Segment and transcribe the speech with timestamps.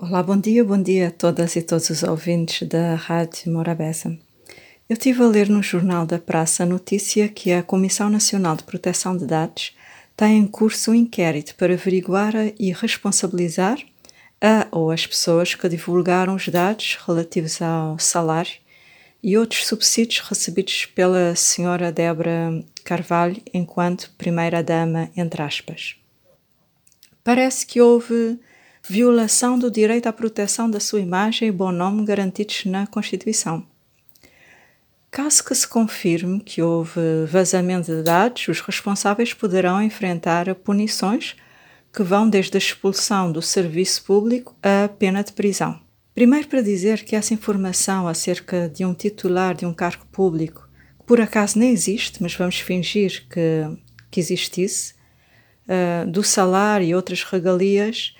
[0.00, 4.16] Olá, bom dia, bom dia a todas e todos os ouvintes da Rádio Morabeza.
[4.88, 8.62] Eu estive a ler no Jornal da Praça a notícia que a Comissão Nacional de
[8.62, 9.76] Proteção de Dados
[10.16, 13.76] tem em curso um inquérito para averiguar e responsabilizar
[14.40, 18.54] a ou as pessoas que divulgaram os dados relativos ao salário
[19.20, 25.96] e outros subsídios recebidos pela senhora Débora Carvalho enquanto primeira-dama, entre aspas.
[27.24, 28.38] Parece que houve
[28.86, 33.66] violação do direito à proteção da sua imagem e bom nome garantidos na Constituição.
[35.10, 41.34] Caso que se confirme que houve vazamento de dados, os responsáveis poderão enfrentar punições
[41.92, 45.80] que vão desde a expulsão do serviço público à pena de prisão.
[46.14, 50.68] Primeiro, para dizer que essa informação acerca de um titular de um cargo público,
[50.98, 53.64] que por acaso nem existe, mas vamos fingir que,
[54.10, 54.94] que existisse,
[55.64, 58.14] uh, do salário e outras regalias,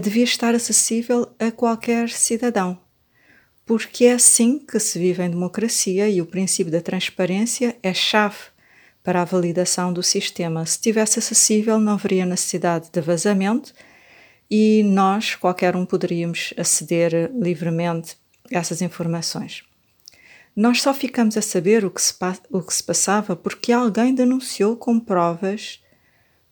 [0.00, 2.78] devia estar acessível a qualquer cidadão,
[3.66, 8.36] porque é assim que se vive em democracia e o princípio da transparência é chave
[9.02, 10.64] para a validação do sistema.
[10.64, 13.72] Se estivesse acessível, não haveria necessidade de vazamento
[14.50, 18.16] e nós, qualquer um, poderíamos aceder livremente
[18.52, 19.64] a essas informações.
[20.56, 22.14] Nós só ficamos a saber o que se,
[22.50, 25.82] o que se passava porque alguém denunciou com provas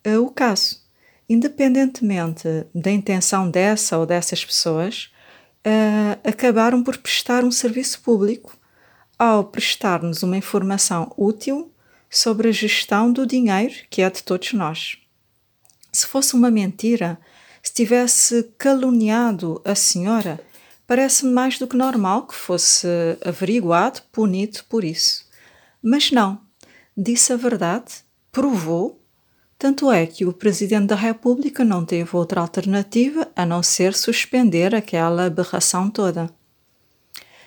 [0.06, 0.81] uh, o caso
[1.28, 5.10] independentemente da intenção dessa ou dessas pessoas,
[5.66, 8.56] uh, acabaram por prestar um serviço público
[9.18, 11.72] ao prestar-nos uma informação útil
[12.10, 14.98] sobre a gestão do dinheiro que é de todos nós.
[15.92, 17.18] Se fosse uma mentira,
[17.62, 20.40] se tivesse caluniado a senhora,
[20.86, 22.86] parece-me mais do que normal que fosse
[23.24, 25.24] averiguado, punido por isso.
[25.82, 26.40] Mas não,
[26.96, 27.92] disse a verdade,
[28.30, 29.01] provou
[29.62, 34.74] tanto é que o Presidente da República não teve outra alternativa a não ser suspender
[34.74, 36.28] aquela aberração toda.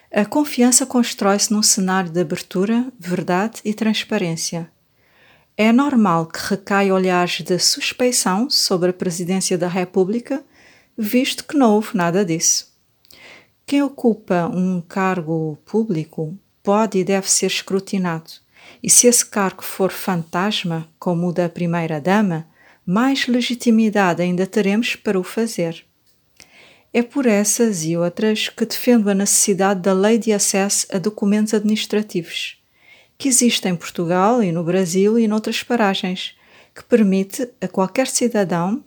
[0.09, 4.72] A confiança constrói-se num cenário de abertura, verdade e transparência.
[5.57, 10.41] É normal que recaia olhares de suspeição sobre a Presidência da República,
[10.97, 12.73] visto que não houve nada disso.
[13.66, 18.44] Quem ocupa um cargo público pode e deve ser escrutinado
[18.81, 22.48] e se esse cargo for fantasma, como o da primeira-dama,
[22.86, 25.84] mais legitimidade ainda teremos para o fazer.
[26.94, 31.53] É por essas e outras que defendo a necessidade da lei de acesso a documentos
[31.53, 32.58] administrativos,
[33.18, 36.36] que existe em Portugal e no Brasil e noutras paragens,
[36.74, 38.84] que permite a qualquer cidadão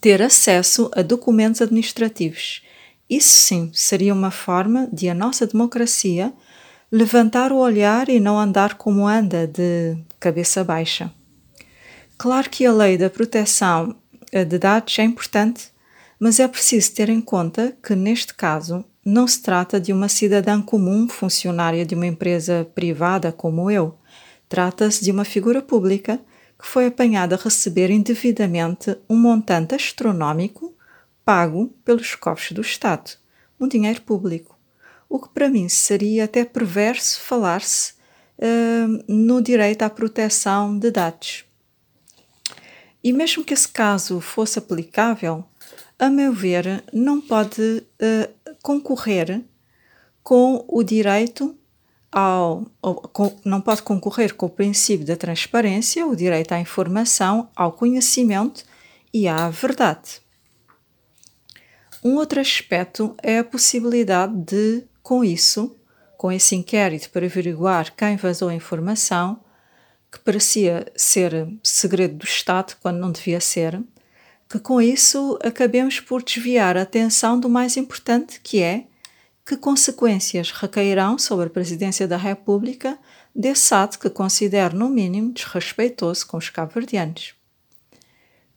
[0.00, 2.62] ter acesso a documentos administrativos.
[3.08, 6.32] Isso sim seria uma forma de a nossa democracia
[6.92, 11.12] levantar o olhar e não andar como anda, de cabeça baixa.
[12.18, 13.94] Claro que a lei da proteção
[14.32, 15.70] eh, de dados é importante,
[16.18, 20.60] mas é preciso ter em conta que, neste caso, não se trata de uma cidadã
[20.60, 23.96] comum funcionária de uma empresa privada como eu.
[24.48, 26.20] Trata-se de uma figura pública
[26.58, 30.74] que foi apanhada a receber indevidamente um montante astronómico
[31.24, 33.12] pago pelos cofres do Estado,
[33.58, 34.59] um dinheiro público
[35.10, 37.94] o que para mim seria até perverso falar-se
[38.38, 41.44] uh, no direito à proteção de dados.
[43.02, 45.44] E mesmo que esse caso fosse aplicável,
[45.98, 49.42] a meu ver, não pode uh, concorrer
[50.22, 51.56] com o direito
[52.12, 57.72] ao, com, não pode concorrer com o princípio da transparência, o direito à informação, ao
[57.72, 58.64] conhecimento
[59.12, 60.20] e à verdade.
[62.02, 65.76] Um outro aspecto é a possibilidade de com isso,
[66.16, 69.40] com esse inquérito para averiguar quem vazou a informação,
[70.10, 73.80] que parecia ser segredo do Estado quando não devia ser,
[74.48, 78.86] que com isso acabemos por desviar a atenção do mais importante, que é
[79.46, 82.98] que consequências recairão sobre a Presidência da República
[83.34, 87.34] desse ato que considero, no mínimo, desrespeitoso com os cabo-verdianos.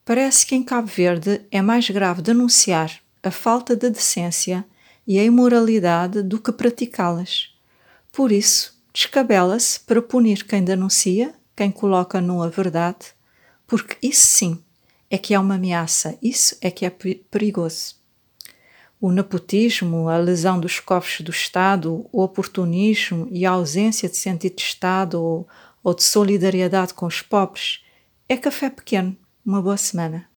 [0.04, 4.66] Parece que em Cabo Verde é mais grave denunciar a falta de decência
[5.08, 7.54] e a imoralidade do que praticá-las.
[8.12, 13.14] Por isso, descabela-se para punir quem denuncia, quem coloca nua verdade,
[13.68, 14.64] porque isso sim
[15.10, 17.96] é que é uma ameaça, isso é que é perigoso.
[19.00, 24.56] O nepotismo, a lesão dos cofres do Estado, o oportunismo e a ausência de sentido
[24.56, 25.48] de Estado ou,
[25.84, 27.84] ou de solidariedade com os pobres
[28.30, 29.16] é café pequeno.
[29.46, 30.26] Uma boa semana.